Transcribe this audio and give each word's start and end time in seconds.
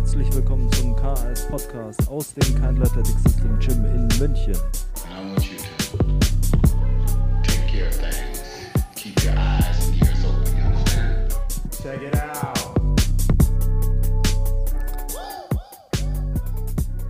Herzlich 0.00 0.34
willkommen 0.34 0.72
zum 0.72 0.96
KS 0.96 1.46
Podcast 1.48 2.08
aus 2.08 2.32
dem 2.32 2.54
Kind 2.54 2.80
Athletic 2.80 3.04
System 3.22 3.58
Gym 3.58 3.84
in 3.84 4.08
München. 4.18 4.56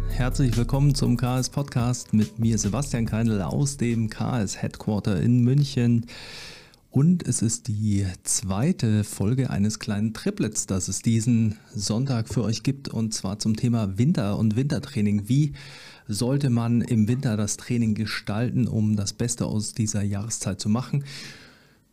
Herzlich 0.08 0.56
willkommen 0.56 0.92
zum 0.92 1.16
KS 1.16 1.48
Podcast 1.48 2.12
mit 2.12 2.40
mir 2.40 2.58
Sebastian 2.58 3.06
Keindl 3.06 3.40
aus 3.40 3.76
dem 3.76 4.10
KS 4.10 4.60
Headquarter 4.60 5.20
in 5.20 5.44
München. 5.44 6.06
Und 6.90 7.24
es 7.28 7.40
ist 7.40 7.68
die 7.68 8.04
zweite 8.24 9.04
Folge 9.04 9.50
eines 9.50 9.78
kleinen 9.78 10.12
Triplets, 10.12 10.66
das 10.66 10.88
es 10.88 11.02
diesen 11.02 11.56
Sonntag 11.72 12.28
für 12.28 12.42
euch 12.42 12.64
gibt. 12.64 12.88
Und 12.88 13.14
zwar 13.14 13.38
zum 13.38 13.54
Thema 13.54 13.96
Winter 13.96 14.36
und 14.36 14.56
Wintertraining. 14.56 15.28
Wie 15.28 15.52
sollte 16.08 16.50
man 16.50 16.80
im 16.80 17.06
Winter 17.06 17.36
das 17.36 17.56
Training 17.56 17.94
gestalten, 17.94 18.66
um 18.66 18.96
das 18.96 19.12
Beste 19.12 19.46
aus 19.46 19.72
dieser 19.72 20.02
Jahreszeit 20.02 20.60
zu 20.60 20.68
machen? 20.68 21.04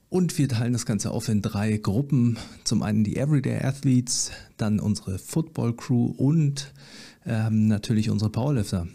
Und 0.10 0.36
wir 0.40 0.50
teilen 0.50 0.74
das 0.74 0.88
Ganze 0.88 1.12
auf 1.12 1.30
in 1.30 1.44
drei 1.44 1.78
Gruppen. 1.78 2.40
Zum 2.64 2.82
einen 2.82 3.04
die 3.04 3.18
Everyday 3.18 3.64
Athletes, 3.64 4.32
dann 4.58 4.80
unsere 4.80 5.20
Football 5.20 5.76
Crew 5.76 6.08
und 6.18 6.74
ähm, 7.24 7.68
natürlich 7.68 8.10
unsere 8.10 8.32
Powerlifter. 8.32 8.88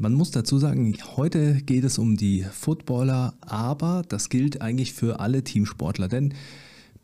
Man 0.00 0.14
muss 0.14 0.30
dazu 0.30 0.56
sagen, 0.56 0.96
heute 1.18 1.60
geht 1.60 1.84
es 1.84 1.98
um 1.98 2.16
die 2.16 2.42
Footballer, 2.42 3.34
aber 3.42 4.02
das 4.08 4.30
gilt 4.30 4.62
eigentlich 4.62 4.94
für 4.94 5.20
alle 5.20 5.44
Teamsportler, 5.44 6.08
denn 6.08 6.32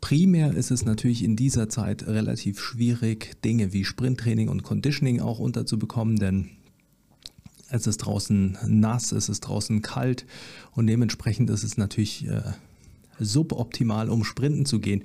primär 0.01 0.55
ist 0.55 0.71
es 0.71 0.83
natürlich 0.83 1.23
in 1.23 1.35
dieser 1.35 1.69
Zeit 1.69 2.07
relativ 2.07 2.59
schwierig, 2.59 3.39
Dinge 3.43 3.71
wie 3.71 3.85
Sprinttraining 3.85 4.49
und 4.49 4.63
Conditioning 4.63 5.21
auch 5.21 5.37
unterzubekommen, 5.37 6.15
denn 6.15 6.49
es 7.69 7.85
ist 7.85 7.97
draußen 7.97 8.57
nass, 8.65 9.11
es 9.11 9.29
ist 9.29 9.41
draußen 9.41 9.83
kalt 9.83 10.25
und 10.71 10.87
dementsprechend 10.87 11.51
ist 11.51 11.63
es 11.63 11.77
natürlich 11.77 12.25
äh, 12.25 12.41
suboptimal, 13.19 14.09
um 14.09 14.23
sprinten 14.23 14.65
zu 14.65 14.79
gehen. 14.79 15.03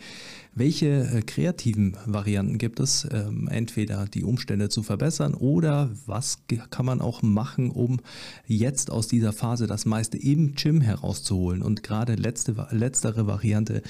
Welche 0.55 0.87
äh, 0.87 1.23
kreativen 1.23 1.97
Varianten 2.05 2.59
gibt 2.59 2.79
es? 2.79 3.09
Ähm, 3.11 3.49
entweder 3.49 4.07
die 4.07 4.23
Umstände 4.23 4.69
zu 4.69 4.83
verbessern 4.83 5.35
oder 5.35 5.91
was 6.07 6.41
kann 6.71 6.85
man 6.85 7.01
auch 7.01 7.23
machen, 7.23 7.71
um 7.71 8.01
jetzt 8.47 8.91
aus 8.91 9.09
dieser 9.09 9.33
Phase 9.33 9.67
das 9.67 9.87
meiste 9.87 10.19
im 10.19 10.55
Gym 10.55 10.83
herauszuholen? 10.83 11.63
Und 11.63 11.83
gerade 11.83 12.17
letzte, 12.17 12.67
letztere 12.71 13.27
Variante 13.27 13.83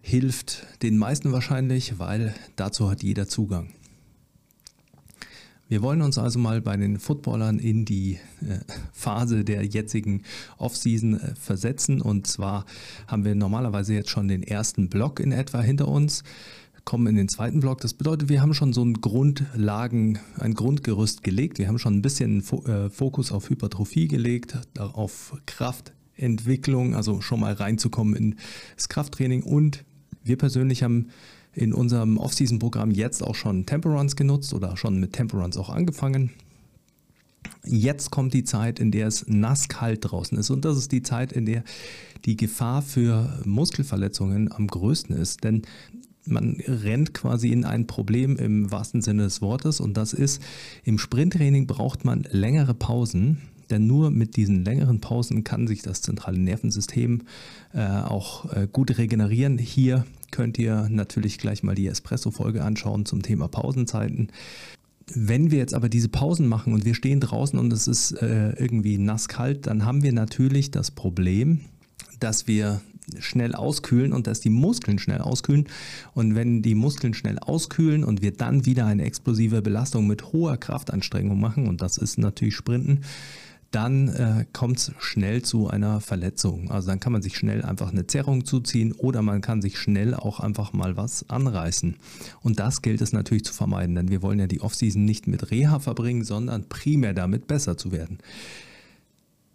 hilft 0.00 0.66
den 0.82 0.98
meisten 0.98 1.32
wahrscheinlich, 1.32 1.98
weil 1.98 2.34
dazu 2.56 2.90
hat 2.90 3.02
jeder 3.02 3.28
Zugang. 3.28 3.68
Wir 5.68 5.82
wollen 5.82 6.00
uns 6.00 6.16
also 6.16 6.38
mal 6.38 6.62
bei 6.62 6.78
den 6.78 6.98
Footballern 6.98 7.58
in 7.58 7.84
die 7.84 8.14
äh, 8.40 8.58
Phase 8.92 9.44
der 9.44 9.64
jetzigen 9.66 10.22
Offseason 10.56 11.20
äh, 11.20 11.34
versetzen. 11.34 12.00
Und 12.00 12.26
zwar 12.26 12.64
haben 13.06 13.26
wir 13.26 13.34
normalerweise 13.34 13.92
jetzt 13.92 14.08
schon 14.08 14.28
den 14.28 14.42
ersten 14.42 14.88
Block 14.88 15.20
in 15.20 15.30
etwa 15.30 15.60
hinter 15.60 15.88
uns, 15.88 16.24
kommen 16.86 17.06
in 17.06 17.16
den 17.16 17.28
zweiten 17.28 17.60
Block. 17.60 17.82
Das 17.82 17.92
bedeutet, 17.92 18.30
wir 18.30 18.40
haben 18.40 18.54
schon 18.54 18.72
so 18.72 18.82
ein 18.82 18.94
Grundlagen, 18.94 20.18
ein 20.38 20.54
Grundgerüst 20.54 21.22
gelegt. 21.22 21.58
Wir 21.58 21.68
haben 21.68 21.78
schon 21.78 21.96
ein 21.96 22.02
bisschen 22.02 22.42
äh, 22.64 22.88
Fokus 22.88 23.30
auf 23.30 23.50
Hypertrophie 23.50 24.08
gelegt, 24.08 24.56
auf 24.78 25.36
Kraftentwicklung, 25.44 26.94
also 26.94 27.20
schon 27.20 27.40
mal 27.40 27.52
reinzukommen 27.52 28.16
ins 28.16 28.88
Krafttraining. 28.88 29.42
Und 29.42 29.84
wir 30.24 30.38
persönlich 30.38 30.82
haben 30.82 31.08
in 31.58 31.74
unserem 31.74 32.18
Off-Season-Programm 32.18 32.90
jetzt 32.90 33.22
auch 33.22 33.34
schon 33.34 33.66
Temperance 33.66 34.16
genutzt 34.16 34.54
oder 34.54 34.76
schon 34.76 35.00
mit 35.00 35.12
Temperance 35.12 35.58
auch 35.58 35.70
angefangen. 35.70 36.30
Jetzt 37.64 38.10
kommt 38.10 38.34
die 38.34 38.44
Zeit, 38.44 38.78
in 38.78 38.90
der 38.90 39.06
es 39.06 39.26
nasskalt 39.26 40.10
draußen 40.10 40.38
ist 40.38 40.50
und 40.50 40.64
das 40.64 40.76
ist 40.76 40.92
die 40.92 41.02
Zeit, 41.02 41.32
in 41.32 41.46
der 41.46 41.64
die 42.24 42.36
Gefahr 42.36 42.82
für 42.82 43.40
Muskelverletzungen 43.44 44.52
am 44.52 44.66
größten 44.66 45.16
ist, 45.16 45.44
denn 45.44 45.62
man 46.24 46.60
rennt 46.66 47.14
quasi 47.14 47.50
in 47.50 47.64
ein 47.64 47.86
Problem 47.86 48.36
im 48.36 48.70
wahrsten 48.70 49.02
Sinne 49.02 49.24
des 49.24 49.40
Wortes 49.40 49.80
und 49.80 49.96
das 49.96 50.12
ist, 50.12 50.42
im 50.84 50.98
Sprinttraining 50.98 51.66
braucht 51.66 52.04
man 52.04 52.26
längere 52.30 52.74
Pausen, 52.74 53.38
denn 53.70 53.86
nur 53.86 54.10
mit 54.10 54.36
diesen 54.36 54.64
längeren 54.64 55.00
Pausen 55.00 55.44
kann 55.44 55.66
sich 55.66 55.82
das 55.82 56.02
zentrale 56.02 56.38
Nervensystem 56.38 57.22
äh, 57.72 57.86
auch 57.86 58.52
äh, 58.52 58.68
gut 58.70 58.96
regenerieren. 58.98 59.58
Hier 59.58 60.04
könnt 60.30 60.58
ihr 60.58 60.88
natürlich 60.90 61.38
gleich 61.38 61.62
mal 61.62 61.74
die 61.74 61.86
Espresso-Folge 61.86 62.62
anschauen 62.62 63.06
zum 63.06 63.22
Thema 63.22 63.48
Pausenzeiten. 63.48 64.30
Wenn 65.14 65.50
wir 65.50 65.58
jetzt 65.58 65.74
aber 65.74 65.88
diese 65.88 66.08
Pausen 66.08 66.46
machen 66.46 66.74
und 66.74 66.84
wir 66.84 66.94
stehen 66.94 67.20
draußen 67.20 67.58
und 67.58 67.72
es 67.72 67.88
ist 67.88 68.12
äh, 68.12 68.50
irgendwie 68.50 68.98
nasskalt, 68.98 69.66
dann 69.66 69.84
haben 69.84 70.02
wir 70.02 70.12
natürlich 70.12 70.70
das 70.70 70.90
Problem, 70.90 71.60
dass 72.20 72.46
wir 72.46 72.82
schnell 73.18 73.54
auskühlen 73.54 74.12
und 74.12 74.26
dass 74.26 74.40
die 74.40 74.50
Muskeln 74.50 74.98
schnell 74.98 75.20
auskühlen. 75.20 75.66
Und 76.14 76.34
wenn 76.34 76.62
die 76.62 76.74
Muskeln 76.74 77.14
schnell 77.14 77.38
auskühlen 77.38 78.04
und 78.04 78.22
wir 78.22 78.32
dann 78.32 78.66
wieder 78.66 78.86
eine 78.86 79.04
explosive 79.04 79.62
Belastung 79.62 80.06
mit 80.06 80.32
hoher 80.32 80.58
Kraftanstrengung 80.58 81.40
machen, 81.40 81.68
und 81.68 81.80
das 81.80 81.96
ist 81.96 82.18
natürlich 82.18 82.56
Sprinten, 82.56 83.00
dann 83.70 84.08
äh, 84.08 84.46
kommt 84.52 84.78
es 84.78 84.92
schnell 84.98 85.42
zu 85.42 85.68
einer 85.68 86.00
Verletzung. 86.00 86.70
Also 86.70 86.88
dann 86.88 87.00
kann 87.00 87.12
man 87.12 87.22
sich 87.22 87.36
schnell 87.36 87.62
einfach 87.62 87.92
eine 87.92 88.06
Zerrung 88.06 88.44
zuziehen 88.44 88.92
oder 88.92 89.20
man 89.20 89.42
kann 89.42 89.60
sich 89.60 89.78
schnell 89.78 90.14
auch 90.14 90.40
einfach 90.40 90.72
mal 90.72 90.96
was 90.96 91.28
anreißen. 91.28 91.96
Und 92.40 92.58
das 92.58 92.80
gilt 92.80 93.02
es 93.02 93.12
natürlich 93.12 93.44
zu 93.44 93.52
vermeiden, 93.52 93.94
denn 93.94 94.08
wir 94.08 94.22
wollen 94.22 94.38
ja 94.38 94.46
die 94.46 94.62
Offseason 94.62 95.04
nicht 95.04 95.26
mit 95.26 95.50
Reha 95.50 95.80
verbringen, 95.80 96.24
sondern 96.24 96.68
primär 96.68 97.12
damit 97.12 97.46
besser 97.46 97.76
zu 97.76 97.92
werden. 97.92 98.18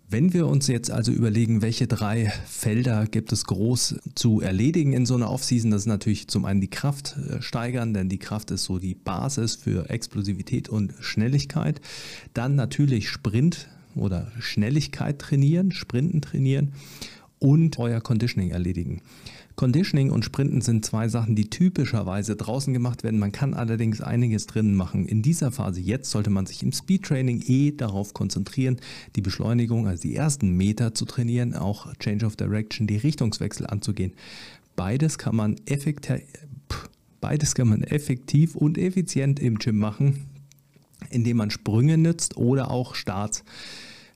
Wenn 0.09 0.31
wir 0.31 0.45
uns 0.45 0.67
jetzt 0.67 0.91
also 0.91 1.11
überlegen, 1.11 1.63
welche 1.63 1.87
drei 1.87 2.31
Felder 2.45 3.07
gibt 3.07 3.31
es 3.31 3.45
groß 3.45 3.95
zu 4.13 4.41
erledigen 4.41 4.93
in 4.93 5.07
so 5.07 5.15
einer 5.15 5.31
Offseason, 5.31 5.71
das 5.71 5.81
ist 5.81 5.87
natürlich 5.87 6.27
zum 6.27 6.45
einen 6.45 6.61
die 6.61 6.69
Kraft 6.69 7.17
äh, 7.17 7.41
steigern, 7.41 7.95
denn 7.95 8.09
die 8.09 8.19
Kraft 8.19 8.51
ist 8.51 8.65
so 8.65 8.77
die 8.77 8.93
Basis 8.93 9.55
für 9.55 9.89
Explosivität 9.89 10.69
und 10.69 10.93
Schnelligkeit. 10.99 11.81
Dann 12.35 12.53
natürlich 12.53 13.09
Sprint 13.09 13.69
oder 13.95 14.31
Schnelligkeit 14.39 15.19
trainieren, 15.19 15.71
Sprinten 15.71 16.21
trainieren 16.21 16.73
und 17.39 17.77
euer 17.77 17.99
Conditioning 17.99 18.51
erledigen. 18.51 19.01
Conditioning 19.55 20.09
und 20.09 20.25
Sprinten 20.25 20.61
sind 20.61 20.83
zwei 20.83 21.07
Sachen, 21.07 21.35
die 21.35 21.49
typischerweise 21.49 22.35
draußen 22.35 22.73
gemacht 22.73 23.03
werden. 23.03 23.19
Man 23.19 23.31
kann 23.31 23.53
allerdings 23.53 24.01
einiges 24.01 24.47
drinnen 24.47 24.75
machen. 24.75 25.05
In 25.05 25.21
dieser 25.21 25.51
Phase 25.51 25.79
jetzt 25.79 26.09
sollte 26.09 26.29
man 26.29 26.45
sich 26.45 26.63
im 26.63 26.71
Speedtraining 26.71 27.43
eh 27.45 27.71
darauf 27.71 28.13
konzentrieren, 28.13 28.77
die 29.15 29.21
Beschleunigung, 29.21 29.87
also 29.87 30.01
die 30.01 30.15
ersten 30.15 30.57
Meter 30.57 30.95
zu 30.95 31.05
trainieren, 31.05 31.53
auch 31.53 31.93
Change 31.97 32.25
of 32.25 32.35
Direction, 32.35 32.87
die 32.87 32.97
Richtungswechsel 32.97 33.67
anzugehen. 33.67 34.13
Beides 34.75 35.19
kann 35.19 35.35
man 35.35 35.57
effektiv, 35.65 36.21
beides 37.21 37.53
kann 37.53 37.67
man 37.67 37.83
effektiv 37.83 38.55
und 38.55 38.77
effizient 38.77 39.39
im 39.39 39.59
Gym 39.59 39.77
machen 39.77 40.32
indem 41.09 41.37
man 41.37 41.51
Sprünge 41.51 41.97
nützt 41.97 42.37
oder 42.37 42.71
auch 42.71 42.95
Starts. 42.95 43.43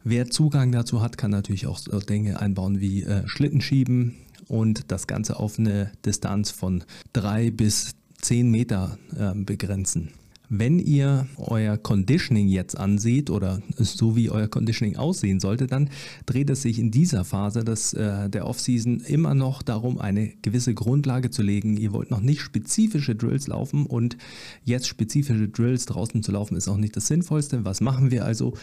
Wer 0.03 0.29
Zugang 0.29 0.71
dazu 0.71 1.01
hat, 1.01 1.17
kann 1.17 1.31
natürlich 1.31 1.67
auch 1.67 1.79
Dinge 2.07 2.39
einbauen 2.39 2.79
wie 2.79 3.03
äh, 3.03 3.27
Schlittenschieben 3.27 4.15
und 4.47 4.91
das 4.91 5.07
Ganze 5.07 5.37
auf 5.37 5.59
eine 5.59 5.91
Distanz 6.05 6.51
von 6.51 6.83
drei 7.13 7.51
bis 7.51 7.95
zehn 8.21 8.49
Meter 8.49 8.97
äh, 9.17 9.33
begrenzen. 9.35 10.11
Wenn 10.49 10.79
ihr 10.79 11.27
euer 11.35 11.77
Conditioning 11.77 12.47
jetzt 12.47 12.77
ansieht 12.77 13.29
oder 13.29 13.61
so 13.77 14.15
wie 14.15 14.29
euer 14.29 14.47
Conditioning 14.47 14.95
aussehen 14.95 15.41
sollte, 15.41 15.67
dann 15.67 15.89
dreht 16.25 16.49
es 16.49 16.61
sich 16.61 16.79
in 16.79 16.89
dieser 16.89 17.25
Phase 17.25 17.65
des, 17.65 17.91
äh, 17.93 18.29
der 18.29 18.47
Offseason 18.47 19.01
immer 19.01 19.35
noch 19.35 19.61
darum, 19.61 19.99
eine 19.99 20.31
gewisse 20.41 20.73
Grundlage 20.73 21.31
zu 21.31 21.41
legen. 21.41 21.75
Ihr 21.75 21.91
wollt 21.91 22.11
noch 22.11 22.21
nicht 22.21 22.39
spezifische 22.39 23.15
Drills 23.15 23.47
laufen 23.47 23.85
und 23.85 24.17
jetzt 24.63 24.87
spezifische 24.87 25.49
Drills 25.49 25.85
draußen 25.85 26.23
zu 26.23 26.31
laufen 26.31 26.55
ist 26.55 26.69
auch 26.69 26.77
nicht 26.77 26.95
das 26.95 27.07
Sinnvollste. 27.07 27.65
Was 27.65 27.81
machen 27.81 28.11
wir 28.11 28.23
also? 28.23 28.53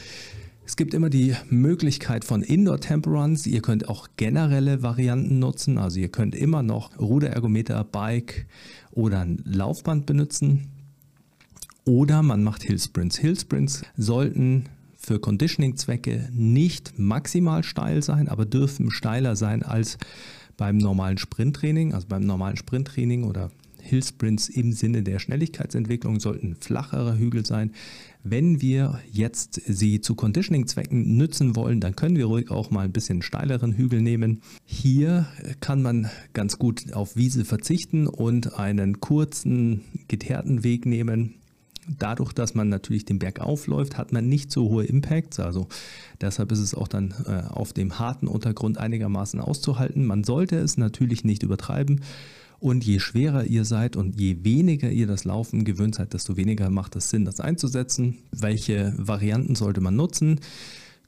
Es 0.66 0.76
gibt 0.76 0.94
immer 0.94 1.10
die 1.10 1.34
Möglichkeit 1.50 2.24
von 2.24 2.42
Indoor 2.42 2.80
Temperance. 2.80 3.46
Ihr 3.46 3.60
könnt 3.60 3.90
auch 3.90 4.08
generelle 4.16 4.82
Varianten 4.82 5.38
nutzen. 5.38 5.76
Also 5.76 6.00
ihr 6.00 6.08
könnt 6.08 6.34
immer 6.34 6.62
noch 6.62 6.98
Ruderergometer, 6.98 7.84
Bike 7.84 8.46
oder 8.90 9.20
ein 9.20 9.42
Laufband 9.44 10.06
benutzen. 10.06 10.70
Oder 11.86 12.22
man 12.22 12.42
macht 12.42 12.62
Hillsprints. 12.62 13.18
Hillsprints 13.18 13.82
sollten 13.96 14.64
für 14.96 15.20
Conditioning-Zwecke 15.20 16.30
nicht 16.32 16.98
maximal 16.98 17.62
steil 17.62 18.02
sein, 18.02 18.28
aber 18.28 18.46
dürfen 18.46 18.90
steiler 18.90 19.36
sein 19.36 19.62
als 19.62 19.98
beim 20.56 20.78
normalen 20.78 21.18
Sprinttraining. 21.18 21.92
Also 21.92 22.06
beim 22.08 22.22
normalen 22.22 22.56
Sprinttraining 22.56 23.24
oder 23.24 23.50
Hillsprints 23.82 24.48
im 24.48 24.72
Sinne 24.72 25.02
der 25.02 25.18
Schnelligkeitsentwicklung 25.18 26.20
sollten 26.20 26.56
flachere 26.58 27.18
Hügel 27.18 27.44
sein. 27.44 27.72
Wenn 28.22 28.62
wir 28.62 29.00
jetzt 29.12 29.60
sie 29.66 30.00
zu 30.00 30.14
Conditioning-Zwecken 30.14 31.18
nützen 31.18 31.54
wollen, 31.54 31.80
dann 31.80 31.94
können 31.94 32.16
wir 32.16 32.24
ruhig 32.24 32.50
auch 32.50 32.70
mal 32.70 32.86
ein 32.86 32.92
bisschen 32.92 33.20
steileren 33.20 33.72
Hügel 33.72 34.00
nehmen. 34.00 34.40
Hier 34.64 35.26
kann 35.60 35.82
man 35.82 36.08
ganz 36.32 36.58
gut 36.58 36.94
auf 36.94 37.14
Wiese 37.14 37.44
verzichten 37.44 38.06
und 38.06 38.58
einen 38.58 39.00
kurzen, 39.00 39.82
geteerten 40.08 40.64
Weg 40.64 40.86
nehmen 40.86 41.34
Dadurch, 41.86 42.32
dass 42.32 42.54
man 42.54 42.68
natürlich 42.68 43.04
den 43.04 43.18
Berg 43.18 43.40
aufläuft, 43.40 43.98
hat 43.98 44.12
man 44.12 44.28
nicht 44.28 44.50
so 44.50 44.70
hohe 44.70 44.84
Impacts. 44.84 45.38
Also 45.40 45.68
deshalb 46.20 46.52
ist 46.52 46.60
es 46.60 46.74
auch 46.74 46.88
dann 46.88 47.14
äh, 47.26 47.42
auf 47.48 47.72
dem 47.72 47.98
harten 47.98 48.26
Untergrund 48.26 48.78
einigermaßen 48.78 49.40
auszuhalten. 49.40 50.06
Man 50.06 50.24
sollte 50.24 50.56
es 50.56 50.76
natürlich 50.78 51.24
nicht 51.24 51.42
übertreiben. 51.42 52.00
Und 52.60 52.84
je 52.84 52.98
schwerer 52.98 53.44
ihr 53.44 53.66
seid 53.66 53.94
und 53.96 54.18
je 54.18 54.42
weniger 54.42 54.90
ihr 54.90 55.06
das 55.06 55.24
Laufen 55.24 55.64
gewöhnt 55.64 55.96
seid, 55.96 56.14
desto 56.14 56.38
weniger 56.38 56.70
macht 56.70 56.96
es 56.96 57.10
Sinn, 57.10 57.26
das 57.26 57.40
einzusetzen. 57.40 58.16
Welche 58.30 58.94
Varianten 58.96 59.54
sollte 59.54 59.82
man 59.82 59.96
nutzen? 59.96 60.40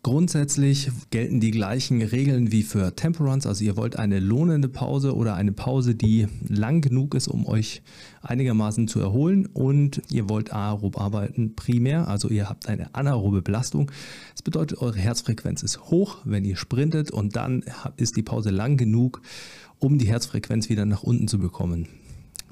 Grundsätzlich 0.06 0.93
gelten 1.11 1.41
die 1.41 1.50
gleichen 1.50 2.00
Regeln 2.00 2.53
wie 2.53 2.62
für 2.62 2.94
Temperance. 2.94 3.49
Also 3.49 3.64
ihr 3.64 3.76
wollt 3.76 3.99
eine 3.99 4.20
lohnende 4.20 4.69
Pause 4.69 5.17
oder 5.17 5.35
eine 5.35 5.50
Pause, 5.50 5.97
die 5.97 6.29
lang 6.47 6.81
genug 6.81 7.17
ist, 7.17 7.26
um 7.26 7.44
euch 7.44 7.82
einigermaßen 8.23 8.87
zu 8.87 9.00
erholen. 9.00 9.47
Und 9.47 10.03
ihr 10.08 10.29
wollt 10.29 10.53
aerob 10.53 11.00
arbeiten 11.00 11.56
primär. 11.56 12.06
Also 12.06 12.29
ihr 12.29 12.49
habt 12.49 12.69
eine 12.69 12.94
anaerobe 12.94 13.43
Belastung. 13.43 13.91
Das 14.31 14.43
bedeutet, 14.43 14.79
eure 14.79 15.00
Herzfrequenz 15.00 15.64
ist 15.64 15.91
hoch, 15.91 16.19
wenn 16.25 16.44
ihr 16.44 16.55
sprintet. 16.55 17.11
Und 17.11 17.35
dann 17.35 17.64
ist 17.97 18.17
die 18.17 18.23
Pause 18.23 18.50
lang 18.50 18.76
genug, 18.76 19.23
um 19.81 19.99
die 19.99 20.06
Herzfrequenz 20.06 20.69
wieder 20.69 20.87
nach 20.87 21.02
unten 21.02 21.26
zu 21.26 21.41
bekommen. 21.41 21.88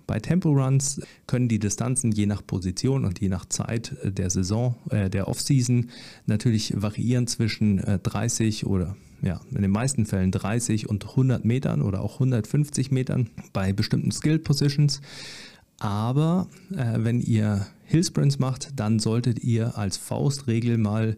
Bei 0.07 0.21
Tempo 0.21 0.51
Runs 0.51 1.01
können 1.27 1.49
die 1.49 1.59
Distanzen 1.59 2.13
je 2.13 2.27
nach 2.27 2.47
Position 2.47 3.05
und 3.05 3.21
je 3.21 3.29
nach 3.29 3.47
Zeit 3.47 3.97
der 4.03 4.31
Saison, 4.31 4.77
äh, 4.91 5.09
der 5.09 5.29
Offseason 5.29 5.91
natürlich 6.27 6.75
variieren 6.81 7.27
zwischen 7.27 7.79
äh, 7.79 7.99
30 7.99 8.67
oder 8.67 8.97
ja, 9.23 9.41
in 9.55 9.63
den 9.63 9.71
meisten 9.71 10.05
Fällen 10.05 10.31
30 10.31 10.89
und 10.89 11.09
100 11.09 11.45
Metern 11.45 11.81
oder 11.81 12.03
auch 12.03 12.15
150 12.15 12.91
Metern 12.91 13.31
bei 13.53 13.73
bestimmten 13.73 14.13
Skill 14.13 14.39
Positions. 14.39 15.01
Aber 15.79 16.49
äh, 16.73 16.95
wenn 16.99 17.21
ihr 17.21 17.67
Hillsprints 17.85 18.39
macht, 18.39 18.69
dann 18.77 18.99
solltet 18.99 19.43
ihr 19.45 19.77
als 19.77 19.97
Faustregel 19.97 20.79
mal 20.79 21.17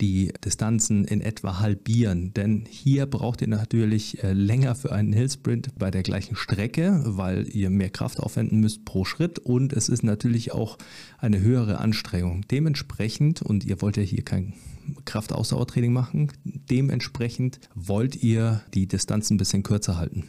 die 0.00 0.32
Distanzen 0.44 1.04
in 1.04 1.20
etwa 1.20 1.60
halbieren. 1.60 2.32
Denn 2.34 2.64
hier 2.68 3.06
braucht 3.06 3.40
ihr 3.42 3.48
natürlich 3.48 4.22
äh, 4.22 4.32
länger 4.32 4.74
für 4.74 4.92
einen 4.92 5.12
Hillsprint 5.12 5.78
bei 5.78 5.90
der 5.90 6.02
gleichen 6.02 6.36
Strecke, 6.36 7.02
weil 7.04 7.48
ihr 7.48 7.70
mehr 7.70 7.90
Kraft 7.90 8.20
aufwenden 8.20 8.60
müsst 8.60 8.84
pro 8.84 9.04
Schritt 9.04 9.38
und 9.38 9.72
es 9.72 9.88
ist 9.88 10.02
natürlich 10.02 10.52
auch 10.52 10.78
eine 11.18 11.40
höhere 11.40 11.78
Anstrengung. 11.78 12.42
Dementsprechend, 12.50 13.42
und 13.42 13.64
ihr 13.64 13.80
wollt 13.80 13.96
ja 13.96 14.02
hier 14.02 14.22
kein 14.22 14.54
Kraftausdauertraining 15.04 15.92
machen, 15.92 16.32
dementsprechend 16.44 17.60
wollt 17.74 18.22
ihr 18.22 18.62
die 18.74 18.86
Distanzen 18.86 19.34
ein 19.34 19.38
bisschen 19.38 19.62
kürzer 19.62 19.98
halten. 19.98 20.24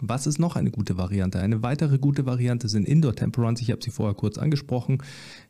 Was 0.00 0.28
ist 0.28 0.38
noch 0.38 0.54
eine 0.54 0.70
gute 0.70 0.96
Variante? 0.96 1.40
Eine 1.40 1.62
weitere 1.64 1.98
gute 1.98 2.24
Variante 2.24 2.68
sind 2.68 2.86
Indoor 2.86 3.16
Temperance. 3.16 3.62
Ich 3.62 3.72
habe 3.72 3.82
sie 3.82 3.90
vorher 3.90 4.14
kurz 4.14 4.38
angesprochen. 4.38 5.02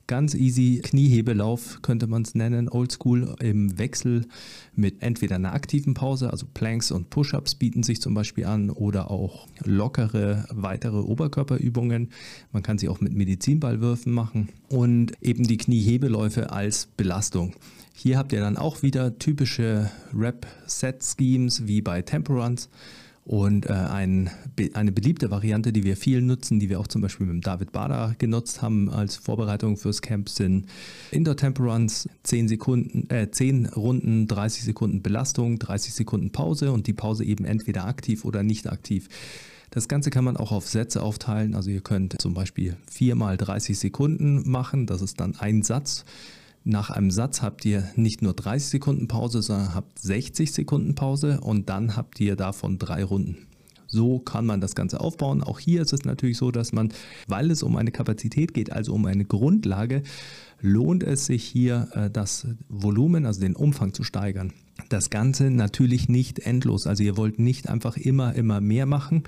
Ganz 0.07 0.33
easy 0.33 0.81
Kniehebelauf 0.83 1.81
könnte 1.83 2.07
man 2.07 2.23
es 2.23 2.35
nennen, 2.35 2.71
oldschool 2.71 3.37
im 3.41 3.79
Wechsel 3.79 4.27
mit 4.75 5.03
entweder 5.03 5.37
einer 5.37 5.53
aktiven 5.53 5.93
Pause, 5.93 6.31
also 6.31 6.47
Planks 6.55 6.91
und 6.91 7.11
Push-ups 7.11 7.57
bieten 7.57 7.83
sich 7.83 8.01
zum 8.01 8.15
Beispiel 8.15 8.47
an 8.47 8.71
oder 8.71 9.11
auch 9.11 9.47
lockere 9.65 10.47
weitere 10.51 10.97
Oberkörperübungen. 10.97 12.09
Man 12.51 12.63
kann 12.63 12.79
sie 12.79 12.89
auch 12.89 13.03
mit 13.03 13.13
Medizinballwürfen 13.13 14.11
machen 14.11 14.49
und 14.71 15.13
eben 15.21 15.47
die 15.47 15.59
Kniehebeläufe 15.59 16.51
als 16.51 16.87
Belastung. 16.97 17.55
Hier 17.93 18.17
habt 18.17 18.33
ihr 18.33 18.41
dann 18.41 18.57
auch 18.57 18.83
wieder 18.83 19.19
typische 19.19 19.91
Rap-Set-Schemes 20.15 21.67
wie 21.67 21.83
bei 21.83 22.01
Temperance. 22.01 22.71
Und 23.29 23.67
äh, 23.67 23.75
ein, 23.75 24.31
eine 24.73 24.91
beliebte 24.91 25.31
Variante, 25.31 25.71
die 25.71 25.85
wir 25.85 25.99
viel 25.99 26.23
nutzen, 26.23 26.61
die 26.61 26.71
wir 26.71 26.81
auch 26.81 26.87
zum 26.87 27.03
Beispiel 27.03 27.27
mit 27.27 27.47
David 27.47 27.73
Bader 27.73 28.15
genutzt 28.17 28.63
haben 28.63 28.89
als 28.89 29.17
Vorbereitung 29.17 29.77
fürs 29.77 30.01
Camp, 30.01 30.31
sind 30.31 30.65
Indoor 31.11 31.37
Temperance, 31.37 32.09
10, 32.23 32.49
Sekunden, 32.49 33.11
äh, 33.11 33.31
10 33.31 33.67
Runden, 33.67 34.29
30 34.29 34.65
Sekunden 34.65 35.03
Belastung, 35.03 35.59
30 35.59 35.93
Sekunden 35.93 36.33
Pause 36.33 36.73
und 36.73 36.87
die 36.87 36.95
Pause 36.95 37.23
eben 37.23 37.45
entweder 37.45 37.85
aktiv 37.85 38.25
oder 38.25 38.43
nicht 38.43 38.67
aktiv. 38.67 39.09
Das 39.69 39.89
Ganze 39.89 40.09
kann 40.09 40.25
man 40.25 40.39
auch 40.39 40.51
auf 40.51 40.67
Sätze 40.67 41.03
aufteilen. 41.03 41.55
Also 41.55 41.69
ihr 41.69 41.83
könnt 41.83 42.19
zum 42.23 42.33
Beispiel 42.33 42.79
4 42.91 43.15
mal 43.15 43.37
30 43.37 43.79
Sekunden 43.79 44.51
machen. 44.51 44.87
Das 44.87 45.03
ist 45.03 45.21
dann 45.21 45.37
ein 45.37 45.63
Satz. 45.63 46.07
Nach 46.71 46.91
einem 46.91 47.11
Satz 47.11 47.41
habt 47.41 47.65
ihr 47.65 47.89
nicht 47.97 48.21
nur 48.21 48.35
30 48.35 48.69
Sekunden 48.69 49.09
Pause, 49.09 49.41
sondern 49.41 49.75
habt 49.75 49.99
60 49.99 50.53
Sekunden 50.53 50.95
Pause 50.95 51.41
und 51.41 51.71
dann 51.71 51.97
habt 51.97 52.21
ihr 52.21 52.37
davon 52.37 52.79
drei 52.79 53.03
Runden. 53.05 53.39
So 53.87 54.19
kann 54.19 54.45
man 54.45 54.61
das 54.61 54.75
Ganze 54.75 55.01
aufbauen. 55.01 55.43
Auch 55.43 55.61
hier 55.61 55.81
ist 55.81 55.95
es 55.95 56.05
natürlich 56.05 56.37
so, 56.37 56.51
dass 56.51 56.73
man, 56.73 56.93
weil 57.27 57.51
es 57.51 57.63
um 57.63 57.75
eine 57.77 57.91
Kapazität 57.91 58.53
geht, 58.53 58.71
also 58.71 58.93
um 58.93 59.07
eine 59.07 59.25
Grundlage, 59.25 60.03
lohnt 60.61 61.03
es 61.03 61.25
sich 61.25 61.43
hier 61.43 61.89
äh, 61.95 62.11
das 62.11 62.47
Volumen, 62.69 63.25
also 63.25 63.41
den 63.41 63.57
Umfang 63.57 63.95
zu 63.95 64.05
steigern. 64.05 64.53
Das 64.89 65.11
Ganze 65.11 65.51
natürlich 65.51 66.09
nicht 66.09 66.39
endlos. 66.39 66.87
Also 66.87 67.03
ihr 67.03 67.17
wollt 67.17 67.39
nicht 67.39 67.69
einfach 67.69 67.97
immer, 67.97 68.35
immer 68.35 68.61
mehr 68.61 68.87
machen. 68.87 69.25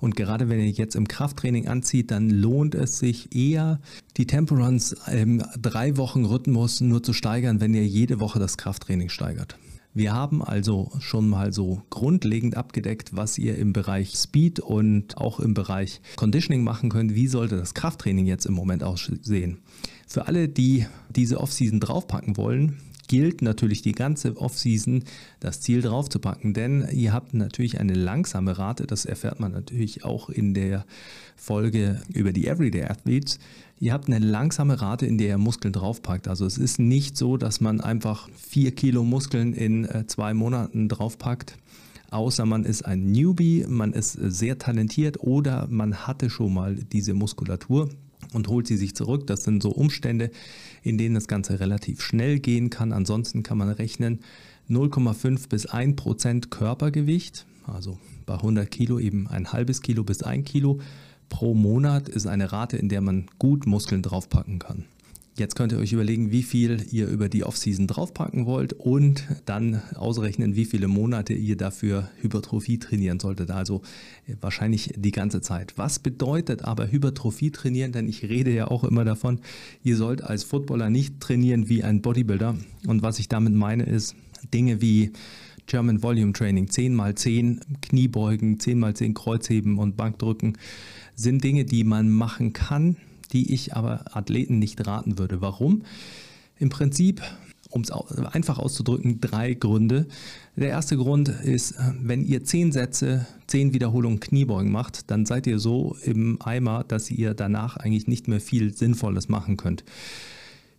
Und 0.00 0.16
gerade 0.16 0.48
wenn 0.48 0.58
ihr 0.58 0.70
jetzt 0.70 0.96
im 0.96 1.06
Krafttraining 1.06 1.68
anzieht, 1.68 2.10
dann 2.10 2.30
lohnt 2.30 2.74
es 2.74 2.98
sich 2.98 3.34
eher, 3.34 3.80
die 4.16 4.26
Temporuns 4.26 4.96
im 5.12 5.42
drei 5.60 5.96
Wochen 5.96 6.24
Rhythmus 6.24 6.80
nur 6.80 7.02
zu 7.02 7.12
steigern, 7.12 7.60
wenn 7.60 7.74
ihr 7.74 7.86
jede 7.86 8.18
Woche 8.18 8.40
das 8.40 8.56
Krafttraining 8.56 9.08
steigert. 9.08 9.56
Wir 9.96 10.12
haben 10.12 10.42
also 10.42 10.90
schon 10.98 11.28
mal 11.28 11.52
so 11.52 11.82
grundlegend 11.90 12.56
abgedeckt, 12.56 13.14
was 13.14 13.38
ihr 13.38 13.56
im 13.56 13.72
Bereich 13.72 14.16
Speed 14.16 14.58
und 14.58 15.16
auch 15.18 15.38
im 15.38 15.54
Bereich 15.54 16.00
Conditioning 16.16 16.64
machen 16.64 16.90
könnt. 16.90 17.14
Wie 17.14 17.28
sollte 17.28 17.56
das 17.56 17.74
Krafttraining 17.74 18.26
jetzt 18.26 18.46
im 18.46 18.54
Moment 18.54 18.82
aussehen? 18.82 19.58
Für 20.08 20.26
alle, 20.26 20.48
die 20.48 20.86
diese 21.10 21.38
Offseason 21.40 21.78
draufpacken 21.78 22.36
wollen, 22.36 22.80
gilt 23.08 23.42
natürlich 23.42 23.82
die 23.82 23.92
ganze 23.92 24.36
Offseason 24.36 25.04
das 25.40 25.60
Ziel 25.60 25.82
draufzupacken, 25.82 26.54
denn 26.54 26.88
ihr 26.92 27.12
habt 27.12 27.34
natürlich 27.34 27.80
eine 27.80 27.94
langsame 27.94 28.58
Rate, 28.58 28.86
das 28.86 29.04
erfährt 29.04 29.40
man 29.40 29.52
natürlich 29.52 30.04
auch 30.04 30.28
in 30.28 30.54
der 30.54 30.84
Folge 31.36 32.00
über 32.12 32.32
die 32.32 32.46
Everyday 32.46 32.84
Athletes. 32.84 33.38
Ihr 33.80 33.92
habt 33.92 34.06
eine 34.06 34.18
langsame 34.18 34.80
Rate, 34.80 35.06
in 35.06 35.18
der 35.18 35.28
ihr 35.28 35.38
Muskeln 35.38 35.72
draufpackt. 35.72 36.28
Also 36.28 36.46
es 36.46 36.58
ist 36.58 36.78
nicht 36.78 37.16
so, 37.16 37.36
dass 37.36 37.60
man 37.60 37.80
einfach 37.80 38.28
vier 38.36 38.72
Kilo 38.72 39.02
Muskeln 39.02 39.52
in 39.52 39.84
äh, 39.84 40.06
zwei 40.06 40.32
Monaten 40.32 40.88
draufpackt 40.88 41.56
außer 42.14 42.46
man 42.46 42.64
ist 42.64 42.86
ein 42.86 43.10
Newbie, 43.10 43.66
man 43.68 43.92
ist 43.92 44.12
sehr 44.12 44.56
talentiert 44.56 45.20
oder 45.20 45.66
man 45.68 46.06
hatte 46.06 46.30
schon 46.30 46.54
mal 46.54 46.76
diese 46.76 47.12
Muskulatur 47.12 47.90
und 48.34 48.48
holt 48.48 48.66
sie 48.66 48.76
sich 48.76 48.94
zurück. 48.94 49.26
Das 49.26 49.44
sind 49.44 49.62
so 49.62 49.70
Umstände, 49.70 50.30
in 50.82 50.98
denen 50.98 51.14
das 51.14 51.28
Ganze 51.28 51.60
relativ 51.60 52.02
schnell 52.02 52.38
gehen 52.38 52.70
kann. 52.70 52.92
Ansonsten 52.92 53.42
kann 53.42 53.58
man 53.58 53.70
rechnen 53.70 54.20
0,5 54.68 55.48
bis 55.48 55.66
1 55.66 55.96
Prozent 55.96 56.50
Körpergewicht, 56.50 57.46
also 57.66 57.98
bei 58.26 58.34
100 58.34 58.70
Kilo 58.70 58.98
eben 58.98 59.26
ein 59.28 59.52
halbes 59.52 59.82
Kilo 59.82 60.04
bis 60.04 60.22
ein 60.22 60.44
Kilo 60.44 60.80
pro 61.28 61.54
Monat 61.54 62.08
ist 62.08 62.26
eine 62.26 62.52
Rate, 62.52 62.76
in 62.76 62.88
der 62.88 63.00
man 63.00 63.26
gut 63.38 63.66
Muskeln 63.66 64.02
draufpacken 64.02 64.58
kann. 64.58 64.84
Jetzt 65.36 65.56
könnt 65.56 65.72
ihr 65.72 65.78
euch 65.78 65.92
überlegen, 65.92 66.30
wie 66.30 66.44
viel 66.44 66.86
ihr 66.92 67.08
über 67.08 67.28
die 67.28 67.42
Offseason 67.42 67.88
draufpacken 67.88 68.46
wollt 68.46 68.72
und 68.72 69.26
dann 69.46 69.82
ausrechnen, 69.96 70.54
wie 70.54 70.64
viele 70.64 70.86
Monate 70.86 71.32
ihr 71.32 71.56
dafür 71.56 72.08
Hypertrophie 72.20 72.78
trainieren 72.78 73.18
solltet. 73.18 73.50
Also 73.50 73.82
äh, 74.28 74.36
wahrscheinlich 74.40 74.94
die 74.96 75.10
ganze 75.10 75.40
Zeit. 75.40 75.72
Was 75.76 75.98
bedeutet 75.98 76.62
aber 76.62 76.88
Hypertrophie 76.88 77.50
trainieren? 77.50 77.90
Denn 77.90 78.08
ich 78.08 78.22
rede 78.22 78.54
ja 78.54 78.68
auch 78.68 78.84
immer 78.84 79.04
davon, 79.04 79.40
ihr 79.82 79.96
sollt 79.96 80.22
als 80.22 80.44
Footballer 80.44 80.88
nicht 80.88 81.18
trainieren 81.18 81.68
wie 81.68 81.82
ein 81.82 82.00
Bodybuilder. 82.00 82.56
Und 82.86 83.02
was 83.02 83.18
ich 83.18 83.28
damit 83.28 83.54
meine 83.54 83.82
ist, 83.82 84.14
Dinge 84.52 84.80
wie 84.80 85.10
German 85.66 86.00
Volume 86.00 86.32
Training, 86.32 86.70
10 86.70 86.96
x 86.96 87.22
10 87.22 87.60
Kniebeugen, 87.82 88.60
10 88.60 88.80
x 88.84 88.98
10 88.98 89.14
Kreuzheben 89.14 89.78
und 89.78 89.96
Bankdrücken 89.96 90.58
sind 91.16 91.42
Dinge, 91.42 91.64
die 91.64 91.82
man 91.82 92.10
machen 92.10 92.52
kann, 92.52 92.96
die 93.34 93.52
ich 93.52 93.76
aber 93.76 94.16
Athleten 94.16 94.58
nicht 94.58 94.86
raten 94.86 95.18
würde. 95.18 95.42
Warum? 95.42 95.82
Im 96.58 96.70
Prinzip, 96.70 97.20
um 97.68 97.82
es 97.82 97.90
einfach 97.90 98.58
auszudrücken, 98.58 99.20
drei 99.20 99.54
Gründe. 99.54 100.06
Der 100.56 100.68
erste 100.68 100.96
Grund 100.96 101.28
ist, 101.28 101.74
wenn 102.00 102.24
ihr 102.24 102.44
zehn 102.44 102.70
Sätze, 102.70 103.26
zehn 103.48 103.74
Wiederholungen 103.74 104.20
Kniebeugen 104.20 104.70
macht, 104.70 105.10
dann 105.10 105.26
seid 105.26 105.48
ihr 105.48 105.58
so 105.58 105.96
im 106.04 106.40
Eimer, 106.40 106.84
dass 106.84 107.10
ihr 107.10 107.34
danach 107.34 107.76
eigentlich 107.76 108.06
nicht 108.06 108.28
mehr 108.28 108.40
viel 108.40 108.72
Sinnvolles 108.72 109.28
machen 109.28 109.56
könnt. 109.56 109.84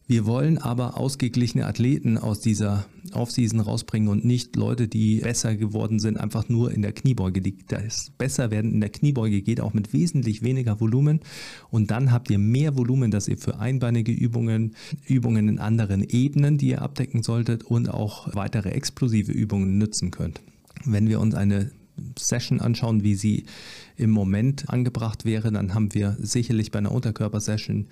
Wir 0.07 0.27
wollen 0.27 0.59
aber 0.59 0.97
ausgeglichene 0.97 1.65
Athleten 1.65 2.19
aus 2.19 2.39
dieser 2.39 2.85
Offseason 3.13 3.59
rausbringen 3.59 4.07
und 4.07 4.23
nicht 4.23 4.55
Leute, 4.55 4.87
die 4.87 5.21
besser 5.21 5.55
geworden 5.55 5.97
sind, 5.97 6.19
einfach 6.19 6.47
nur 6.47 6.71
in 6.71 6.83
der 6.83 6.93
Kniebeuge. 6.93 7.41
Das 7.67 8.11
besser 8.15 8.51
werden 8.51 8.71
in 8.71 8.81
der 8.81 8.91
Kniebeuge 8.91 9.41
geht 9.41 9.59
auch 9.59 9.73
mit 9.73 9.93
wesentlich 9.93 10.43
weniger 10.43 10.79
Volumen 10.79 11.21
und 11.71 11.89
dann 11.89 12.11
habt 12.11 12.29
ihr 12.29 12.37
mehr 12.37 12.77
Volumen, 12.77 13.09
dass 13.09 13.27
ihr 13.27 13.39
für 13.39 13.59
einbeinige 13.59 14.11
Übungen, 14.11 14.75
Übungen 15.07 15.49
in 15.49 15.57
anderen 15.57 16.03
Ebenen, 16.07 16.59
die 16.59 16.67
ihr 16.67 16.83
abdecken 16.83 17.23
solltet 17.23 17.63
und 17.63 17.89
auch 17.89 18.35
weitere 18.35 18.69
explosive 18.69 19.31
Übungen 19.31 19.79
nutzen 19.79 20.11
könnt. 20.11 20.39
Wenn 20.83 21.09
wir 21.09 21.19
uns 21.19 21.33
eine 21.33 21.71
Session 22.19 22.61
anschauen, 22.61 23.03
wie 23.03 23.15
sie 23.15 23.45
im 23.97 24.11
Moment 24.11 24.69
angebracht 24.69 25.25
wäre, 25.25 25.51
dann 25.51 25.73
haben 25.73 25.95
wir 25.95 26.15
sicherlich 26.19 26.69
bei 26.69 26.77
einer 26.77 26.91
Unterkörpersession 26.91 27.87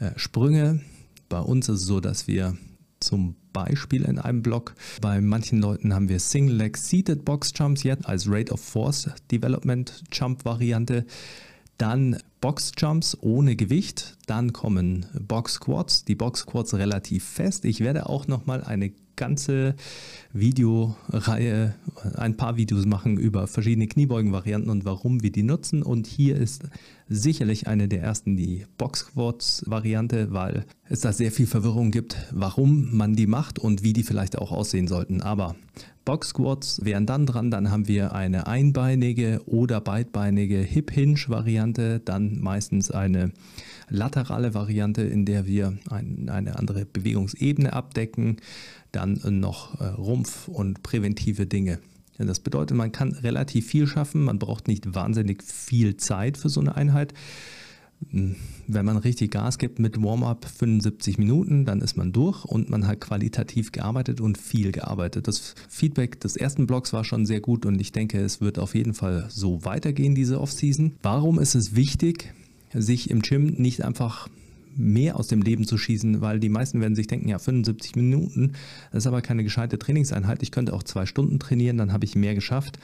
äh, 0.00 0.10
Sprünge, 0.16 0.80
Bei 1.32 1.40
uns 1.40 1.66
ist 1.70 1.80
es 1.80 1.86
so, 1.86 1.98
dass 1.98 2.28
wir 2.28 2.58
zum 3.00 3.36
Beispiel 3.54 4.02
in 4.02 4.18
einem 4.18 4.42
Block. 4.42 4.74
Bei 5.00 5.18
manchen 5.22 5.62
Leuten 5.62 5.94
haben 5.94 6.10
wir 6.10 6.20
Single 6.20 6.56
Leg 6.56 6.76
Seated 6.76 7.24
Box 7.24 7.54
Jumps 7.56 7.84
jetzt 7.84 8.04
als 8.04 8.28
Rate 8.28 8.52
of 8.52 8.60
Force 8.60 9.08
Development 9.30 10.04
Jump 10.12 10.44
Variante. 10.44 11.06
Dann 11.78 12.18
Box 12.42 12.72
Jumps 12.76 13.16
ohne 13.22 13.56
Gewicht. 13.56 14.18
Dann 14.26 14.52
kommen 14.52 15.06
Box 15.26 15.54
Squats. 15.54 16.04
Die 16.04 16.16
Box 16.16 16.40
Squats 16.40 16.74
relativ 16.74 17.24
fest. 17.24 17.64
Ich 17.64 17.80
werde 17.80 18.10
auch 18.10 18.26
nochmal 18.26 18.62
eine 18.62 18.92
ganze 19.22 19.76
Videoreihe, 20.32 21.74
ein 22.16 22.36
paar 22.36 22.56
Videos 22.56 22.86
machen 22.86 23.18
über 23.18 23.46
verschiedene 23.46 23.86
Kniebeugen-Varianten 23.86 24.68
und 24.68 24.84
warum 24.84 25.22
wir 25.22 25.30
die 25.30 25.44
nutzen. 25.44 25.84
Und 25.84 26.08
hier 26.08 26.36
ist 26.36 26.64
sicherlich 27.08 27.68
eine 27.68 27.86
der 27.86 28.02
ersten 28.02 28.36
die 28.36 28.66
Box 28.78 29.00
Squats 29.00 29.62
Variante, 29.66 30.32
weil 30.32 30.64
es 30.88 31.02
da 31.02 31.12
sehr 31.12 31.30
viel 31.30 31.46
Verwirrung 31.46 31.92
gibt, 31.92 32.16
warum 32.32 32.96
man 32.96 33.14
die 33.14 33.28
macht 33.28 33.60
und 33.60 33.84
wie 33.84 33.92
die 33.92 34.02
vielleicht 34.02 34.36
auch 34.38 34.50
aussehen 34.50 34.88
sollten. 34.88 35.20
Aber 35.20 35.54
Box 36.04 36.30
Squats 36.30 36.84
wären 36.84 37.06
dann 37.06 37.26
dran, 37.26 37.52
dann 37.52 37.70
haben 37.70 37.86
wir 37.86 38.12
eine 38.12 38.48
einbeinige 38.48 39.40
oder 39.46 39.80
beidbeinige 39.80 40.58
Hip 40.58 40.90
Hinge 40.90 41.20
Variante, 41.28 42.00
dann 42.00 42.40
meistens 42.40 42.90
eine 42.90 43.30
laterale 43.88 44.54
Variante, 44.54 45.02
in 45.02 45.24
der 45.24 45.46
wir 45.46 45.78
ein, 45.90 46.28
eine 46.28 46.58
andere 46.58 46.86
Bewegungsebene 46.86 47.72
abdecken, 47.72 48.38
dann 48.92 49.20
noch 49.40 49.80
äh, 49.80 49.86
Rumpf 49.86 50.48
und 50.48 50.82
präventive 50.82 51.46
Dinge. 51.46 51.78
Das 52.18 52.40
bedeutet, 52.40 52.76
man 52.76 52.92
kann 52.92 53.12
relativ 53.12 53.66
viel 53.66 53.86
schaffen, 53.86 54.22
man 54.22 54.38
braucht 54.38 54.68
nicht 54.68 54.94
wahnsinnig 54.94 55.42
viel 55.42 55.96
Zeit 55.96 56.36
für 56.36 56.50
so 56.50 56.60
eine 56.60 56.76
Einheit. 56.76 57.14
Hm, 58.10 58.36
wenn 58.66 58.84
man 58.84 58.96
richtig 58.96 59.30
Gas 59.30 59.58
gibt 59.58 59.78
mit 59.78 60.02
Warm-up 60.02 60.44
75 60.44 61.18
Minuten, 61.18 61.64
dann 61.64 61.80
ist 61.80 61.96
man 61.96 62.12
durch 62.12 62.44
und 62.44 62.70
man 62.70 62.86
hat 62.86 63.00
qualitativ 63.00 63.72
gearbeitet 63.72 64.20
und 64.20 64.38
viel 64.38 64.72
gearbeitet. 64.72 65.28
Das 65.28 65.54
Feedback 65.68 66.20
des 66.20 66.36
ersten 66.36 66.66
Blogs 66.66 66.92
war 66.92 67.04
schon 67.04 67.26
sehr 67.26 67.40
gut 67.40 67.66
und 67.66 67.80
ich 67.80 67.92
denke, 67.92 68.20
es 68.20 68.40
wird 68.40 68.58
auf 68.58 68.74
jeden 68.74 68.94
Fall 68.94 69.26
so 69.28 69.64
weitergehen, 69.64 70.14
diese 70.14 70.40
Off-Season. 70.40 70.96
Warum 71.02 71.38
ist 71.38 71.54
es 71.54 71.74
wichtig, 71.74 72.32
sich 72.72 73.10
im 73.10 73.22
Gym 73.22 73.54
nicht 73.58 73.84
einfach 73.84 74.28
mehr 74.76 75.16
aus 75.16 75.28
dem 75.28 75.42
Leben 75.42 75.66
zu 75.66 75.78
schießen, 75.78 76.20
weil 76.20 76.40
die 76.40 76.48
meisten 76.48 76.80
werden 76.80 76.94
sich 76.94 77.06
denken, 77.06 77.28
ja, 77.28 77.38
75 77.38 77.96
Minuten, 77.96 78.52
das 78.90 79.04
ist 79.04 79.06
aber 79.06 79.22
keine 79.22 79.44
gescheite 79.44 79.78
Trainingseinheit. 79.78 80.42
Ich 80.42 80.50
könnte 80.50 80.72
auch 80.72 80.82
zwei 80.82 81.06
Stunden 81.06 81.38
trainieren, 81.38 81.78
dann 81.78 81.92
habe 81.92 82.04
ich 82.04 82.14
mehr 82.14 82.34
geschafft. 82.34 82.78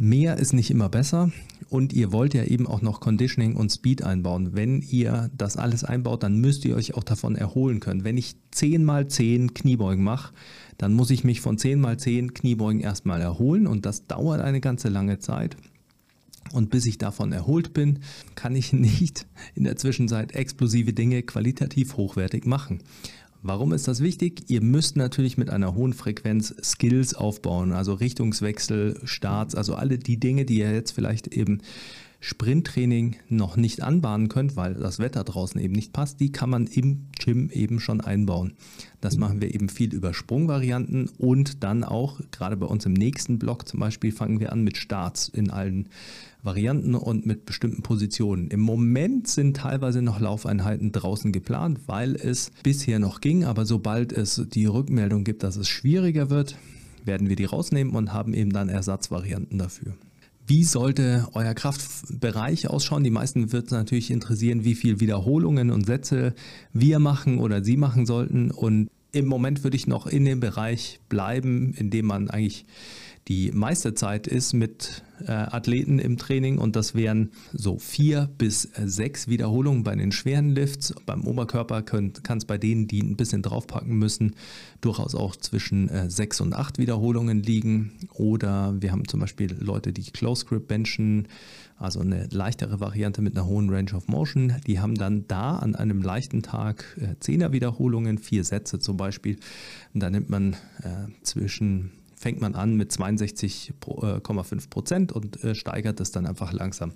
Mehr 0.00 0.36
ist 0.36 0.52
nicht 0.52 0.70
immer 0.70 0.88
besser 0.88 1.32
und 1.70 1.92
ihr 1.92 2.12
wollt 2.12 2.32
ja 2.32 2.44
eben 2.44 2.68
auch 2.68 2.82
noch 2.82 3.00
Conditioning 3.00 3.56
und 3.56 3.72
Speed 3.72 4.04
einbauen. 4.04 4.54
Wenn 4.54 4.80
ihr 4.80 5.28
das 5.36 5.56
alles 5.56 5.82
einbaut, 5.82 6.22
dann 6.22 6.38
müsst 6.38 6.64
ihr 6.64 6.76
euch 6.76 6.94
auch 6.94 7.02
davon 7.02 7.34
erholen 7.34 7.80
können. 7.80 8.04
Wenn 8.04 8.16
ich 8.16 8.36
10 8.52 8.84
mal 8.84 9.08
10 9.08 9.54
Kniebeugen 9.54 10.04
mache, 10.04 10.32
dann 10.78 10.94
muss 10.94 11.10
ich 11.10 11.24
mich 11.24 11.40
von 11.40 11.58
10 11.58 11.80
mal 11.80 11.98
10 11.98 12.32
Kniebeugen 12.32 12.80
erstmal 12.80 13.20
erholen 13.20 13.66
und 13.66 13.86
das 13.86 14.06
dauert 14.06 14.40
eine 14.40 14.60
ganze 14.60 14.88
lange 14.88 15.18
Zeit. 15.18 15.56
Und 16.52 16.70
bis 16.70 16.86
ich 16.86 16.98
davon 16.98 17.32
erholt 17.32 17.72
bin, 17.74 18.00
kann 18.34 18.56
ich 18.56 18.72
nicht 18.72 19.26
in 19.54 19.64
der 19.64 19.76
Zwischenzeit 19.76 20.32
explosive 20.32 20.92
Dinge 20.92 21.22
qualitativ 21.22 21.96
hochwertig 21.96 22.46
machen. 22.46 22.80
Warum 23.40 23.72
ist 23.72 23.86
das 23.86 24.00
wichtig? 24.00 24.42
Ihr 24.48 24.62
müsst 24.62 24.96
natürlich 24.96 25.38
mit 25.38 25.48
einer 25.48 25.74
hohen 25.74 25.92
Frequenz 25.92 26.54
Skills 26.62 27.14
aufbauen, 27.14 27.72
also 27.72 27.94
Richtungswechsel, 27.94 29.00
Starts, 29.04 29.54
also 29.54 29.76
alle 29.76 29.98
die 29.98 30.18
Dinge, 30.18 30.44
die 30.44 30.58
ihr 30.58 30.72
jetzt 30.72 30.90
vielleicht 30.90 31.28
eben 31.28 31.60
Sprinttraining 32.20 33.16
noch 33.28 33.56
nicht 33.56 33.82
anbahnen 33.82 34.28
könnt, 34.28 34.56
weil 34.56 34.74
das 34.74 34.98
Wetter 34.98 35.22
draußen 35.22 35.60
eben 35.60 35.74
nicht 35.74 35.92
passt, 35.92 36.18
die 36.18 36.32
kann 36.32 36.50
man 36.50 36.66
im 36.66 37.06
Gym 37.18 37.48
eben 37.50 37.78
schon 37.78 38.00
einbauen. 38.00 38.54
Das 39.00 39.16
machen 39.16 39.40
wir 39.40 39.54
eben 39.54 39.68
viel 39.68 39.94
über 39.94 40.12
Sprungvarianten 40.12 41.10
und 41.18 41.62
dann 41.62 41.84
auch, 41.84 42.20
gerade 42.32 42.56
bei 42.56 42.66
uns 42.66 42.84
im 42.86 42.92
nächsten 42.92 43.38
Block 43.38 43.68
zum 43.68 43.78
Beispiel, 43.78 44.10
fangen 44.10 44.40
wir 44.40 44.52
an 44.52 44.64
mit 44.64 44.76
Starts 44.76 45.28
in 45.28 45.50
allen 45.50 45.88
Varianten 46.42 46.96
und 46.96 47.24
mit 47.24 47.46
bestimmten 47.46 47.82
Positionen. 47.82 48.48
Im 48.48 48.60
Moment 48.60 49.28
sind 49.28 49.56
teilweise 49.56 50.02
noch 50.02 50.18
Laufeinheiten 50.18 50.90
draußen 50.90 51.30
geplant, 51.30 51.80
weil 51.86 52.16
es 52.16 52.50
bisher 52.64 52.98
noch 52.98 53.20
ging, 53.20 53.44
aber 53.44 53.64
sobald 53.64 54.12
es 54.12 54.44
die 54.52 54.66
Rückmeldung 54.66 55.22
gibt, 55.22 55.44
dass 55.44 55.56
es 55.56 55.68
schwieriger 55.68 56.30
wird, 56.30 56.56
werden 57.04 57.28
wir 57.28 57.36
die 57.36 57.44
rausnehmen 57.44 57.94
und 57.94 58.12
haben 58.12 58.34
eben 58.34 58.52
dann 58.52 58.68
Ersatzvarianten 58.68 59.58
dafür. 59.58 59.94
Wie 60.48 60.64
sollte 60.64 61.28
euer 61.34 61.52
Kraftbereich 61.52 62.70
ausschauen? 62.70 63.04
Die 63.04 63.10
meisten 63.10 63.52
wird 63.52 63.66
es 63.66 63.70
natürlich 63.70 64.10
interessieren, 64.10 64.64
wie 64.64 64.74
viel 64.74 64.98
Wiederholungen 64.98 65.70
und 65.70 65.84
Sätze 65.84 66.34
wir 66.72 67.00
machen 67.00 67.38
oder 67.38 67.62
Sie 67.62 67.76
machen 67.76 68.06
sollten. 68.06 68.50
Und 68.50 68.88
im 69.12 69.26
Moment 69.26 69.62
würde 69.62 69.76
ich 69.76 69.86
noch 69.86 70.06
in 70.06 70.24
dem 70.24 70.40
Bereich 70.40 71.00
bleiben, 71.10 71.74
in 71.74 71.90
dem 71.90 72.06
man 72.06 72.30
eigentlich 72.30 72.64
die 73.28 73.52
meiste 73.52 73.92
Zeit 73.92 74.26
ist 74.26 74.54
mit 74.54 75.02
äh, 75.20 75.32
Athleten 75.32 75.98
im 75.98 76.16
Training 76.16 76.56
und 76.56 76.76
das 76.76 76.94
wären 76.94 77.30
so 77.52 77.78
vier 77.78 78.30
bis 78.38 78.62
sechs 78.62 79.28
Wiederholungen 79.28 79.82
bei 79.82 79.94
den 79.94 80.12
schweren 80.12 80.50
Lifts. 80.50 80.94
Beim 81.04 81.26
Oberkörper 81.26 81.82
kann 81.82 82.12
es 82.38 82.46
bei 82.46 82.56
denen, 82.56 82.88
die 82.88 83.02
ein 83.02 83.16
bisschen 83.16 83.42
draufpacken 83.42 83.98
müssen, 83.98 84.34
durchaus 84.80 85.14
auch 85.14 85.36
zwischen 85.36 85.90
äh, 85.90 86.08
sechs 86.10 86.40
und 86.40 86.54
acht 86.54 86.78
Wiederholungen 86.78 87.42
liegen. 87.42 87.92
Oder 88.14 88.74
wir 88.80 88.92
haben 88.92 89.06
zum 89.06 89.20
Beispiel 89.20 89.54
Leute, 89.58 89.92
die 89.92 90.04
Close 90.04 90.46
Grip 90.46 90.66
benchen, 90.66 91.28
also 91.76 92.00
eine 92.00 92.28
leichtere 92.30 92.80
Variante 92.80 93.20
mit 93.20 93.36
einer 93.36 93.46
hohen 93.46 93.68
Range 93.68 93.92
of 93.92 94.08
Motion. 94.08 94.54
Die 94.66 94.80
haben 94.80 94.94
dann 94.94 95.26
da 95.28 95.56
an 95.56 95.74
einem 95.74 96.00
leichten 96.00 96.42
Tag 96.42 96.96
äh, 96.98 97.16
Zehner 97.20 97.52
Wiederholungen, 97.52 98.16
vier 98.16 98.44
Sätze 98.44 98.78
zum 98.78 98.96
Beispiel. 98.96 99.36
Und 99.92 100.02
da 100.02 100.08
nimmt 100.08 100.30
man 100.30 100.54
äh, 100.82 101.08
zwischen 101.22 101.92
fängt 102.18 102.40
man 102.40 102.54
an 102.54 102.76
mit 102.76 102.92
62,5 102.92 104.52
äh, 104.52 104.68
Prozent 104.68 105.12
und 105.12 105.42
äh, 105.44 105.54
steigert 105.54 106.00
es 106.00 106.10
dann 106.10 106.26
einfach 106.26 106.52
langsam. 106.52 106.92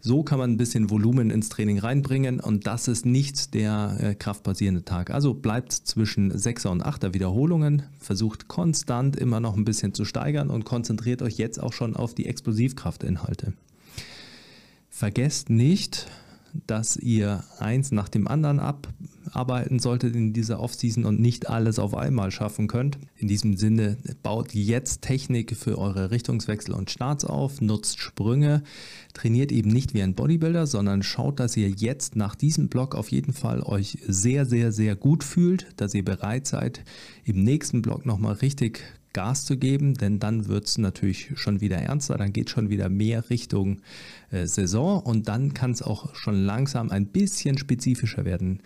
So 0.00 0.22
kann 0.22 0.38
man 0.38 0.52
ein 0.52 0.56
bisschen 0.56 0.90
Volumen 0.90 1.30
ins 1.30 1.48
Training 1.48 1.78
reinbringen 1.80 2.38
und 2.38 2.68
das 2.68 2.86
ist 2.86 3.04
nicht 3.04 3.52
der 3.54 3.96
äh, 4.00 4.14
kraftbasierende 4.14 4.84
Tag. 4.84 5.10
Also 5.10 5.34
bleibt 5.34 5.72
zwischen 5.72 6.32
6er 6.32 6.68
und 6.68 6.84
8er 6.84 7.14
Wiederholungen, 7.14 7.82
versucht 7.98 8.46
konstant 8.46 9.16
immer 9.16 9.40
noch 9.40 9.56
ein 9.56 9.64
bisschen 9.64 9.94
zu 9.94 10.04
steigern 10.04 10.50
und 10.50 10.64
konzentriert 10.64 11.20
euch 11.20 11.36
jetzt 11.36 11.60
auch 11.60 11.72
schon 11.72 11.96
auf 11.96 12.14
die 12.14 12.26
Explosivkraftinhalte. 12.26 13.54
Vergesst 14.88 15.50
nicht, 15.50 16.06
dass 16.66 16.96
ihr 16.96 17.42
eins 17.58 17.90
nach 17.90 18.08
dem 18.08 18.28
anderen 18.28 18.60
abarbeiten 19.32 19.78
solltet 19.78 20.14
in 20.14 20.32
dieser 20.32 20.60
Offseason 20.60 21.04
und 21.04 21.20
nicht 21.20 21.48
alles 21.48 21.78
auf 21.78 21.94
einmal 21.94 22.30
schaffen 22.30 22.68
könnt. 22.68 22.98
In 23.16 23.28
diesem 23.28 23.56
Sinne 23.56 23.96
baut 24.22 24.54
jetzt 24.54 25.02
Technik 25.02 25.56
für 25.56 25.78
eure 25.78 26.10
Richtungswechsel 26.10 26.74
und 26.74 26.90
Starts 26.90 27.24
auf, 27.24 27.60
nutzt 27.60 28.00
Sprünge, 28.00 28.62
trainiert 29.14 29.52
eben 29.52 29.70
nicht 29.70 29.94
wie 29.94 30.02
ein 30.02 30.14
Bodybuilder, 30.14 30.66
sondern 30.66 31.02
schaut, 31.02 31.40
dass 31.40 31.56
ihr 31.56 31.70
jetzt 31.70 32.16
nach 32.16 32.34
diesem 32.34 32.68
Block 32.68 32.94
auf 32.94 33.10
jeden 33.10 33.32
Fall 33.32 33.62
euch 33.62 33.98
sehr, 34.06 34.46
sehr, 34.46 34.72
sehr 34.72 34.96
gut 34.96 35.24
fühlt, 35.24 35.66
dass 35.76 35.94
ihr 35.94 36.04
bereit 36.04 36.46
seid, 36.46 36.84
im 37.24 37.42
nächsten 37.42 37.82
Block 37.82 38.06
nochmal 38.06 38.34
richtig 38.34 38.82
Gas 39.12 39.44
zu 39.44 39.56
geben, 39.56 39.94
denn 39.94 40.18
dann 40.18 40.46
wird 40.46 40.66
es 40.66 40.78
natürlich 40.78 41.32
schon 41.34 41.60
wieder 41.60 41.78
ernster, 41.78 42.16
dann 42.18 42.32
geht 42.32 42.50
schon 42.50 42.68
wieder 42.68 42.88
mehr 42.88 43.30
Richtung 43.30 43.80
äh, 44.30 44.46
Saison 44.46 45.00
und 45.02 45.28
dann 45.28 45.54
kann 45.54 45.70
es 45.70 45.82
auch 45.82 46.14
schon 46.14 46.36
langsam 46.44 46.90
ein 46.90 47.06
bisschen 47.06 47.58
spezifischer 47.58 48.24
werden. 48.24 48.60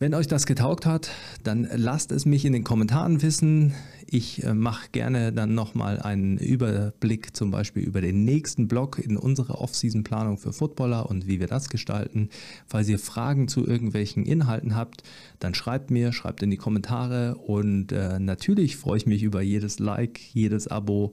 Wenn 0.00 0.12
euch 0.12 0.26
das 0.26 0.44
getaugt 0.44 0.86
hat, 0.86 1.12
dann 1.44 1.68
lasst 1.72 2.10
es 2.10 2.26
mich 2.26 2.44
in 2.44 2.52
den 2.52 2.64
Kommentaren 2.64 3.22
wissen. 3.22 3.74
Ich 4.08 4.42
äh, 4.42 4.52
mache 4.52 4.88
gerne 4.90 5.32
dann 5.32 5.54
nochmal 5.54 6.00
einen 6.00 6.36
Überblick 6.36 7.36
zum 7.36 7.52
Beispiel 7.52 7.84
über 7.84 8.00
den 8.00 8.24
nächsten 8.24 8.66
Blog 8.66 8.98
in 8.98 9.16
unserer 9.16 9.60
Off-Season-Planung 9.60 10.38
für 10.38 10.52
Footballer 10.52 11.08
und 11.08 11.28
wie 11.28 11.38
wir 11.38 11.46
das 11.46 11.68
gestalten. 11.68 12.28
Falls 12.66 12.88
ihr 12.88 12.98
Fragen 12.98 13.46
zu 13.46 13.64
irgendwelchen 13.64 14.26
Inhalten 14.26 14.74
habt, 14.74 15.04
dann 15.38 15.54
schreibt 15.54 15.92
mir, 15.92 16.12
schreibt 16.12 16.42
in 16.42 16.50
die 16.50 16.56
Kommentare 16.56 17.36
und 17.36 17.92
äh, 17.92 18.18
natürlich 18.18 18.76
freue 18.76 18.96
ich 18.96 19.06
mich 19.06 19.22
über 19.22 19.42
jedes 19.42 19.78
Like, 19.78 20.18
jedes 20.34 20.66
Abo 20.66 21.12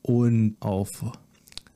und 0.00 0.56
auf 0.60 1.04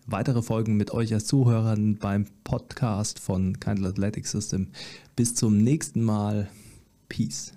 weitere 0.07 0.43
Folgen 0.43 0.77
mit 0.77 0.93
euch 0.93 1.13
als 1.13 1.27
Zuhörern 1.27 1.97
beim 1.97 2.27
Podcast 2.45 3.19
von 3.19 3.59
Kindle 3.61 3.89
Athletic 3.89 4.27
System. 4.27 4.69
Bis 5.17 5.35
zum 5.35 5.59
nächsten 5.59 6.03
Mal. 6.03 6.49
Peace. 7.09 7.53